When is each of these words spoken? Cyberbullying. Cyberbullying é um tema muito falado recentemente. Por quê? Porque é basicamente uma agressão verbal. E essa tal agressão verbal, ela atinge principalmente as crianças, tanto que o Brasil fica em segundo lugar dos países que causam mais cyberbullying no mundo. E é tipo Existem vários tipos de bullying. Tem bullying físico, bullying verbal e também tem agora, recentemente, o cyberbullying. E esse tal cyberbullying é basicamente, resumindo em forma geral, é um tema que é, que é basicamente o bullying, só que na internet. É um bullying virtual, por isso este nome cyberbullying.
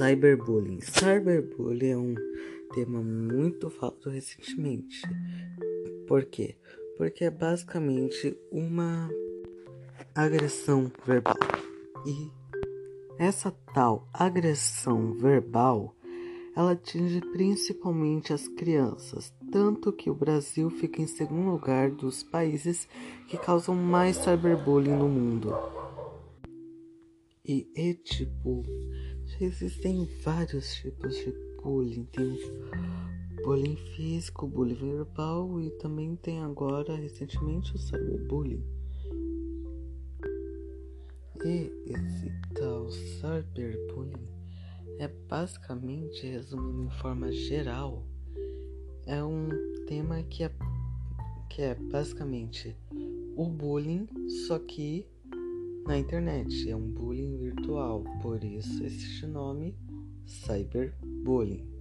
Cyberbullying. 0.00 0.80
Cyberbullying 0.80 1.90
é 1.90 1.96
um 1.98 2.14
tema 2.72 3.02
muito 3.02 3.68
falado 3.68 4.08
recentemente. 4.08 5.02
Por 6.08 6.24
quê? 6.24 6.56
Porque 6.96 7.24
é 7.24 7.30
basicamente 7.30 8.34
uma 8.50 9.10
agressão 10.14 10.90
verbal. 11.06 11.36
E 12.06 12.30
essa 13.18 13.50
tal 13.74 14.08
agressão 14.10 15.12
verbal, 15.12 15.94
ela 16.56 16.72
atinge 16.72 17.20
principalmente 17.20 18.32
as 18.32 18.48
crianças, 18.48 19.30
tanto 19.52 19.92
que 19.92 20.08
o 20.08 20.14
Brasil 20.14 20.70
fica 20.70 21.02
em 21.02 21.06
segundo 21.06 21.50
lugar 21.50 21.90
dos 21.90 22.22
países 22.22 22.88
que 23.28 23.36
causam 23.36 23.74
mais 23.74 24.16
cyberbullying 24.16 24.96
no 24.96 25.10
mundo. 25.10 25.54
E 27.44 27.70
é 27.76 27.92
tipo 27.92 28.62
Existem 29.40 30.06
vários 30.22 30.74
tipos 30.74 31.14
de 31.14 31.32
bullying. 31.62 32.04
Tem 32.12 32.38
bullying 33.42 33.76
físico, 33.96 34.46
bullying 34.46 34.74
verbal 34.74 35.58
e 35.62 35.70
também 35.78 36.14
tem 36.16 36.42
agora, 36.42 36.94
recentemente, 36.94 37.74
o 37.74 37.78
cyberbullying. 37.78 38.62
E 41.42 41.72
esse 41.86 42.30
tal 42.52 42.90
cyberbullying 42.90 44.28
é 44.98 45.08
basicamente, 45.08 46.26
resumindo 46.26 46.82
em 46.82 46.90
forma 47.00 47.32
geral, 47.32 48.04
é 49.06 49.24
um 49.24 49.48
tema 49.86 50.22
que 50.24 50.44
é, 50.44 50.52
que 51.48 51.62
é 51.62 51.74
basicamente 51.74 52.76
o 53.34 53.46
bullying, 53.48 54.06
só 54.46 54.58
que 54.58 55.08
na 55.86 55.98
internet. 55.98 56.70
É 56.70 56.76
um 56.76 56.90
bullying 56.90 57.49
virtual, 57.70 58.02
por 58.20 58.42
isso 58.42 58.84
este 58.84 59.26
nome 59.26 59.74
cyberbullying. 60.26 61.79